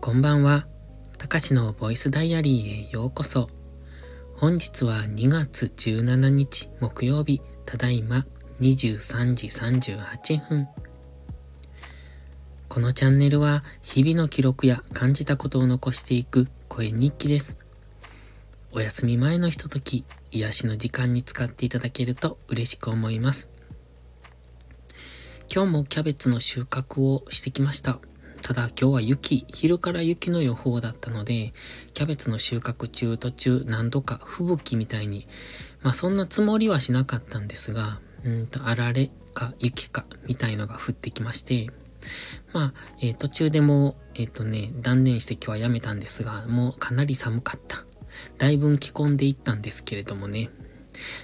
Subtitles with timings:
[0.00, 0.66] こんばんは。
[1.18, 3.50] たかしのボイスダイアリーへようこそ。
[4.34, 8.24] 本日は2月17日木曜日、ただいま
[8.60, 10.68] 23時38分。
[12.70, 17.58] このチャンネルは日々の記録や感じたことを残していく声日記です。
[18.72, 23.50] お休み前のひととき、癒しの時間に使っていただけると嬉しく思います。
[25.54, 27.98] 今日もキャベツの収穫をしてきました。
[28.42, 31.52] ただ今日は雪、昼から雪の予報だったので、
[31.94, 35.26] キャベツの収穫中途中何度か吹雪みたいに、
[35.82, 41.68] まあそんなつもりはしなかったんですが、うんと、あられか雪かみたいのが降ってきまして、
[42.52, 47.84] まあ、えー、途中でもえっ、ー、とね、断念して今日はやめたんですが、もうかなり寒かった。
[48.38, 50.50] だいぶ着込んでいったんですけれどもね、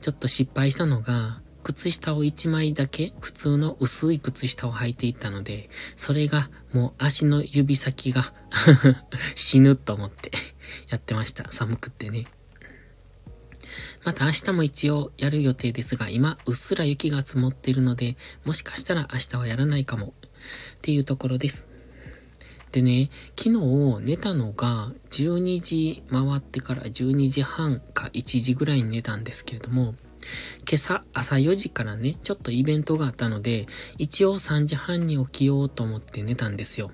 [0.00, 8.32] ちょっと失敗したのが、靴下を1枚だけ、普通の薄い靴下を履いていたので、それがもう足の指先が
[9.34, 10.32] 死ぬと思って
[10.88, 11.50] やってました。
[11.52, 12.26] 寒くってね。
[14.04, 20.30] また明日も一応やる予定ですが、今うっすら雪が積もっているので、もしかしたら明日はやらないかもっ
[20.80, 21.66] ていうところです。
[22.72, 29.94] でね、昨日寝たのが12時回ってから12時半か1時ぐらいに寝たんですけれども、
[30.68, 33.66] 今朝朝4時からね、ちょっとイベントがあったので、
[33.98, 36.90] 一応3時半に起きようと思って寝たんですよ。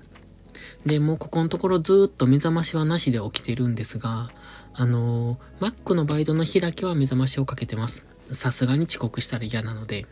[0.85, 4.29] で、もうここのところずっと目覚ましはなしで起きてるんですが、
[4.73, 8.05] あのー、Mac のバイトの日だけは目覚ましをかけてます。
[8.31, 10.05] さすがに遅刻したら嫌なので。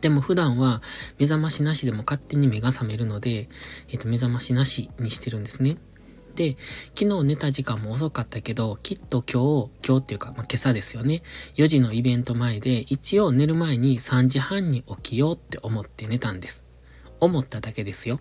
[0.00, 0.82] でも普段は
[1.18, 3.48] 目覚ましなしでも勝手に目が覚めるので、
[3.88, 5.78] えっ、ー、と、目覚ましなしにしてるんですね。
[6.36, 6.56] で、
[6.94, 11.22] 昨日寝た時間も遅かったけど、きっと今日、今日っていうか、まあ、今朝ですよね。
[11.56, 16.62] 4時のイベント前で、一応寝る前に3時半に起きようって思って寝たんです。
[17.18, 18.20] 思っただけですよ。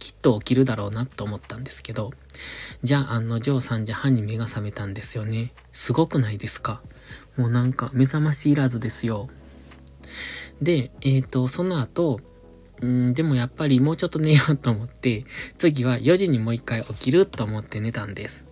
[0.00, 2.10] きっと起きるだろうなと思ったんですけど、
[2.82, 5.52] じゃあ案の定3時半に目が覚めたんですよね。
[5.70, 6.82] すごくないですか？
[7.36, 9.28] もうなんか目覚ましいらずですよ。
[10.60, 12.20] で、えっ、ー、と、その後、
[12.82, 15.24] うん、でもやっぱりもうちょっと寝ようと思って、
[15.56, 18.44] 次は4時にもう一回起きると思って寝たんです。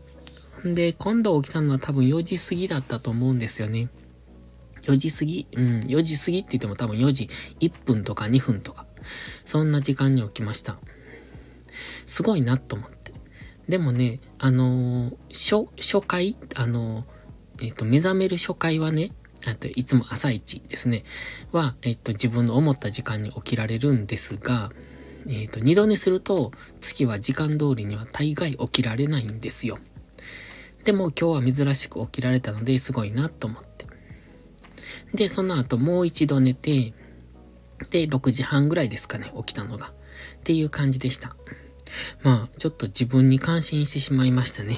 [0.66, 3.88] んで、今度起きたのは多分4時過ぎだったと思うんですよね。
[4.82, 7.28] 4時過ぎ、うん、4時過ぎって言っても多分4時
[7.60, 8.86] 1分とか2分とか、
[9.44, 10.78] そんな時間に起きました。
[12.06, 13.12] すごいなと思って。
[13.68, 19.12] でもね、あのー、初、初回、あのー、えっ、ー、と、目覚める初回はね、
[19.46, 21.04] あと、いつも朝一ですね、
[21.52, 24.70] は、えっと、自分の思った時間に起きられるんですが、
[25.28, 29.78] えっと、二度寝すると、月は時間通りには大概起きられないんですよ。
[30.84, 33.86] でも今日は珍しく起きられたので、すごいなと思って。
[35.14, 36.92] で、その後もう一度寝て、
[37.90, 39.92] で、6時半ぐらいですかね、起きたのが。
[40.40, 41.34] っていう感じでした。
[42.22, 44.76] まあ、ちょっと自分に感心してしまいましたね。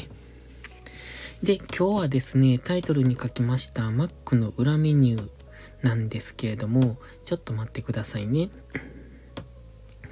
[1.42, 5.28] で、今日はですね、タイトルに書きました Mac の裏メニュー
[5.82, 8.50] なんですけれども、ちょっと待ってくださいね。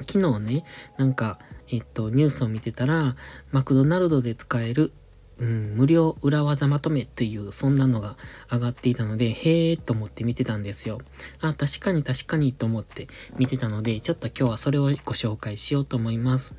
[0.00, 0.64] 昨日ね、
[0.96, 3.14] なんか、えっと、ニュースを見てたら、
[3.52, 4.90] マクドナルドで使える、
[5.38, 8.16] うん、無料裏技まとめという、そんなのが
[8.50, 11.00] 上がっていたので、へーと思って見てたんですよ。
[11.40, 13.06] あ、確かに確かにと思って
[13.38, 16.56] 見てたので、ちょっと今日はそれをご紹介しようと思います。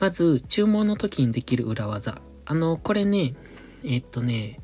[0.00, 2.22] まず、注文の時にできる裏技。
[2.46, 3.34] あの、これね、
[3.84, 4.60] えっとね、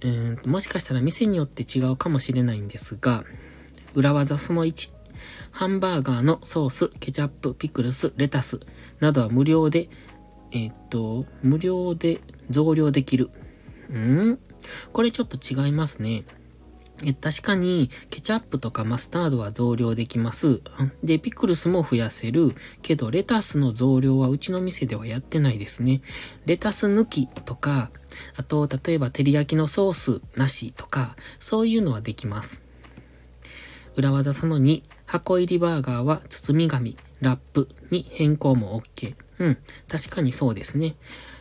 [0.00, 3.24] うんもしかしたら店によって違うかもしれないんですが、
[3.94, 4.92] 裏技その1。
[5.50, 8.60] ハンバーガーのソース、ケチャップ、ピクルス、レタス
[9.00, 9.88] などは無料で、
[10.52, 13.30] えっと、無料で増量できる。
[13.90, 14.38] うん？
[14.92, 16.24] これちょっと違いますね。
[17.04, 20.60] え、確かに、ケチャップとかマスタードは増量できます。
[21.04, 22.54] で、ピクルスも増やせる。
[22.82, 26.00] けど、レタスの増量はうちの店ではやってないですね。
[26.44, 27.90] レタス抜きとか、
[28.36, 32.62] あと、例えば、照り焼きのソースなしとか、そういうのはできます。
[33.94, 39.14] 裏技その2、箱入りバーガーは包み紙、ラップに変更も OK。
[39.38, 39.58] うん、
[39.88, 40.96] 確かにそうですね。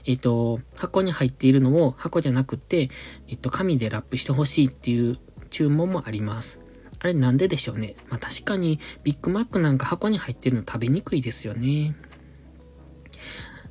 [0.05, 2.89] えっ、と、箱に入っているのを箱じゃなくて、
[3.27, 5.17] えっと、紙でラップしてほしいっていう
[5.47, 6.59] 注文もあります。
[6.99, 7.95] あれなんででしょうね。
[8.09, 11.95] まあ確かにビッグマックなんか箱に入ってるの食べにくいですよね。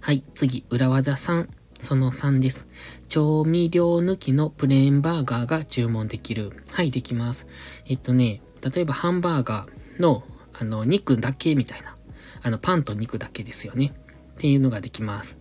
[0.00, 1.48] はい、次、裏技3。
[1.80, 2.68] その3です。
[3.08, 6.62] 調味料抜きのプレーンバーガーが注文できる。
[6.70, 7.48] はい、できます。
[7.86, 10.22] えっとね、例えばハンバーガーの、
[10.54, 11.96] あの、肉だけみたいな。
[12.42, 13.92] あの、パンと肉だけですよね。
[14.36, 15.38] っていうのができます。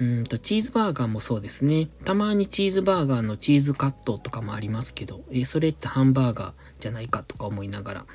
[0.00, 1.88] うんと、チーズバーガーもそうですね。
[2.04, 8.06] たまにチーズバーガーのチーズカットとかもありますけど、えそれってハンバーガーじゃないかとか思いながら。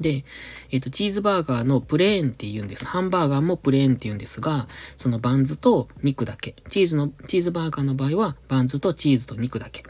[0.00, 0.24] で、
[0.70, 2.86] えっ、と、チーズバーガーのプレーンって言うんです。
[2.86, 6.54] ハンバーガーもプレーンって言うんですが、そのバンズと肉だけ。
[6.68, 9.80] チーズの、チーズバーガーの場合は、バンズとチーズと肉だけ。
[9.80, 9.84] っ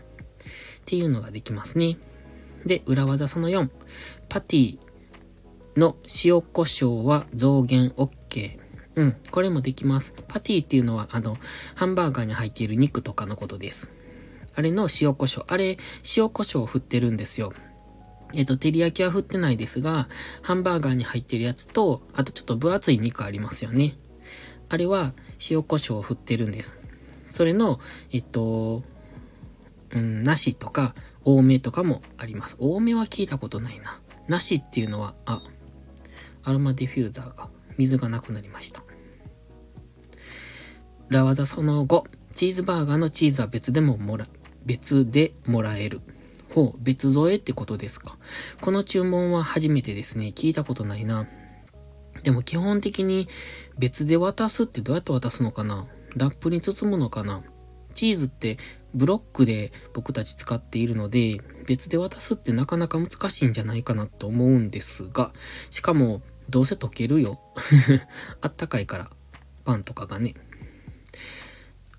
[0.87, 1.99] ていうのができますね。
[2.67, 3.69] で、裏技その4。
[4.29, 4.79] パティ
[5.77, 8.64] の塩胡椒は増減 OK。
[8.97, 10.15] うん、これもできます。
[10.29, 11.37] パティっていうのは、あの、
[11.75, 13.91] ハンバーガーに入っている肉とかのことです。
[14.55, 15.45] あれの塩胡椒。
[15.49, 15.79] あれ、
[16.17, 17.53] 塩胡椒を振ってるんですよ。
[18.35, 20.09] えっと、照り焼きは振ってないですが、
[20.43, 23.97] ハンバーガーに入ってるやつと、あとちょっと分厚い肉ありますよね。
[24.69, 25.13] あれは
[25.51, 26.79] 塩胡椒を振ってるんです。
[27.27, 27.81] それの、
[28.13, 28.83] えっと、
[29.91, 30.95] うん、なしとか、
[31.25, 32.57] 多めとかもあります。
[32.59, 34.01] 多めは聞いたことないな。
[34.29, 35.43] なしっていうのは、あ、
[36.43, 37.49] アロマディフューザーが、
[37.79, 38.83] 水がなくなりました。
[41.11, 44.27] 裏技その後、チーズバーガーのチーズは別でももら、
[44.65, 46.01] 別でもらえる。
[46.51, 48.17] ほう、別添えってことですか。
[48.61, 50.33] この注文は初めてですね。
[50.35, 51.27] 聞いたことないな。
[52.23, 53.29] でも基本的に
[53.79, 55.87] 別で渡すってどうやって渡すのかな
[56.17, 57.43] ラップに包むのかな
[57.95, 58.57] チーズって
[58.95, 65.33] ブロックで僕たち使っているので、別で渡すってなかなか難しいんじゃないかなと思うんですが、
[65.71, 67.41] しかも、どうせ溶けるよ。
[68.41, 69.11] あったかいから、
[69.65, 70.35] パンとかがね。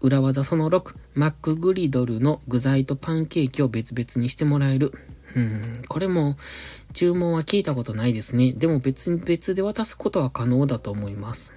[0.02, 4.92] 裏技その6、マックグリドルの具材とパンケーキを別々にしてもらえる。
[5.36, 6.38] うん、これも
[6.94, 8.54] 注文は聞いたことないですね。
[8.54, 11.54] でも別に別で渡すことは可能だと思います。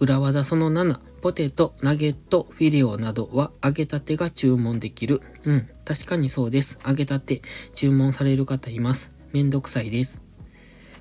[0.00, 5.22] 裏技その7、ポテト、ナゲット、フィレオなどは揚げたてが注文できる。
[5.44, 6.80] うん、確かにそうです。
[6.86, 7.42] 揚げたて、
[7.74, 9.12] 注文される方います。
[9.32, 10.23] めんどくさいです。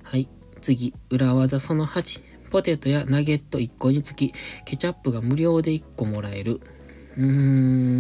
[0.04, 0.28] はい、
[0.62, 4.34] 次、裏技その8、ポテトやナゲット1個につき、
[4.66, 6.62] ケチャップが無料で1個もらえる。
[7.18, 7.26] うー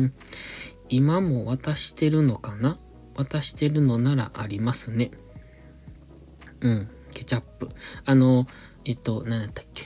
[0.05, 0.13] ん、
[0.89, 2.77] 今も渡してるのかな？
[3.15, 5.11] 渡してるのならありますね。
[6.61, 7.69] うん、ケチャップ。
[8.05, 8.47] あの、
[8.85, 9.85] えっと、何だったっけ？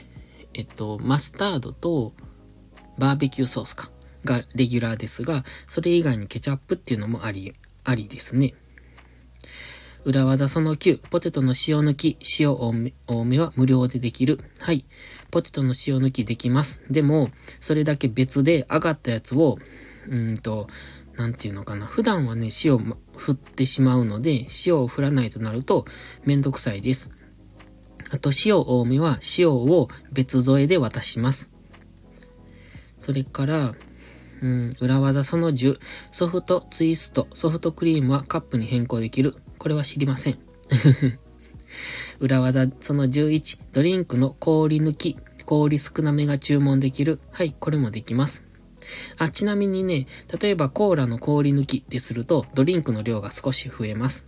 [0.54, 2.12] えっと、マスタードと
[2.98, 3.90] バーベキューソースか。
[4.24, 7.54] がレギュラーですが、それ以外にケチャップっていうのもあり、
[7.84, 8.54] ありですね。
[10.04, 12.72] 裏技その9、ポテトの塩抜き、塩多
[13.24, 14.40] めは無料でできる。
[14.60, 14.84] はい。
[15.30, 16.82] ポテトの塩抜きできます。
[16.90, 17.30] でも、
[17.60, 19.58] それだけ別で上がったやつを、
[20.08, 20.68] うんと、
[21.16, 21.86] なんていうのかな。
[21.86, 22.78] 普段はね、塩
[23.16, 25.84] 振ってしまうので、塩を振らないとなると
[26.24, 27.10] めんどくさいです。
[28.10, 31.50] あと、塩多めは塩を別添えで渡します。
[32.96, 33.74] それから、
[34.40, 35.78] うん、裏技その10、
[36.12, 39.36] ソフトツイスト、ソフトクリームはカップに変更できる。
[39.58, 40.38] これは知りません。
[42.20, 47.20] 裏技その11、ドリンクの氷抜き、氷少なめが注文できる。
[47.30, 48.44] はい、これもできます。
[49.18, 50.06] あ、ちなみにね、
[50.40, 54.24] 例えばコーラの氷抜きってすると、ドリンクの量が少し増えます。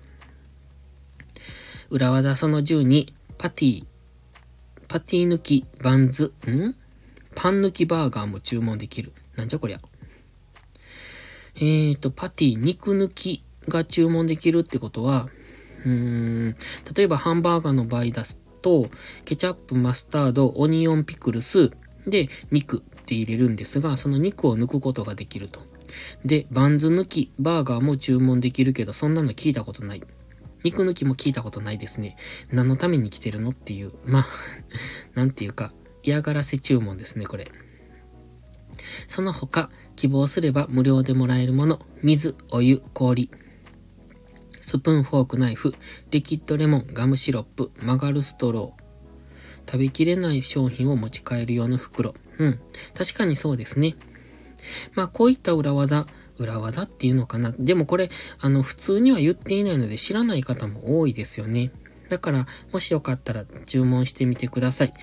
[1.91, 3.85] 裏技その12、パティ、
[4.89, 6.75] パティ抜き、バンズ、ん？
[7.35, 9.13] パン抜きバーガーも注文できる。
[9.37, 9.81] なんじゃこりゃ。
[11.57, 15.29] えーと、パティ、肉抜きが注文できるってことは、
[15.87, 16.57] うーん、
[16.95, 18.91] 例えばハンバーガーの場合出すと、
[19.25, 21.71] ケチャップ、マスタード、オニオンピクルス、
[22.07, 25.61] で、肉って入れるんですが、その肉を抜くことができると。
[26.25, 30.03] で、バンズ抜き、バーガーも注文できるけど、そんなの聞いたことない。
[30.63, 32.17] 肉抜きも聞いたことないですね。
[32.53, 34.27] 何のために来てるのっていう、まあ、
[35.15, 37.51] なんていうか、嫌がらせ注文ですね、これ。
[39.07, 43.31] その他、希望すれば無料でもらえるもの、水、お湯、氷。
[44.61, 45.75] スプーン、フォーク、ナイフ、
[46.11, 49.71] リキッドレモン、ガムシロップ、曲がるストロー。
[49.71, 52.15] 食べきれない商品を持ち帰る用の袋。
[52.39, 52.61] うん。
[52.95, 53.95] 確かにそうですね。
[54.95, 56.07] まあ、こういった裏技、
[56.39, 57.55] 裏技っていうのかな。
[57.59, 61.71] でもこれ、あの、普通には言っていないので知らない方も多いですよね。
[62.09, 64.95] だから、もしよかったら注文してみてください。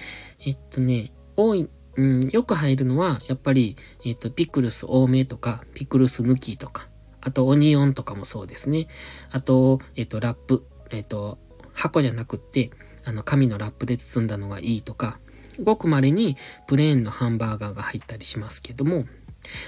[0.46, 6.90] えっとね、多い、うん、よく入るのは、やっぱり、えっと、ピクルス多めとか、ピクルス抜きとか、
[7.22, 8.88] あと、オニオンとかもそうですね。
[9.32, 11.38] あと、えっと、ラップ、えっと、
[11.74, 12.72] 箱じゃなくって、
[13.06, 15.20] あの、紙のラップで包んだのがいいとか、
[15.62, 19.06] ごく稀にプレーンのハンバーガーが入ったりしますけども、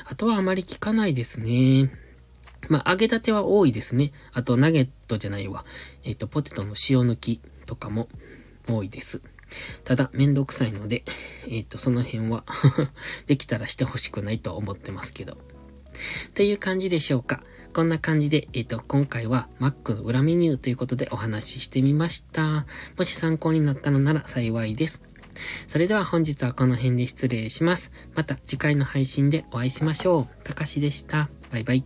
[0.05, 1.91] あとはあまり効かないですね。
[2.67, 4.11] まあ、揚げたては多いですね。
[4.33, 5.63] あと、ナゲットじゃないわ。
[6.03, 8.09] えっ、と、ポテトの塩抜きとかも
[8.67, 9.21] 多いです。
[9.83, 11.03] ただ、めんどくさいので、
[11.47, 12.43] えっ、と、その辺は
[13.27, 15.37] できたらしてほしくないと思ってますけど。
[16.33, 17.41] という感じでしょうか。
[17.73, 22.65] こんな感じで、えっ、と、今回は Mac の裏メニューということでお話ししてみました。
[22.97, 25.03] もし参考になったのなら幸いです。
[25.67, 27.91] それでは本日はこの辺で失礼します。
[28.15, 30.43] また次回の配信でお会いしましょう。
[30.43, 31.29] たかしでした。
[31.51, 31.83] バイバイ。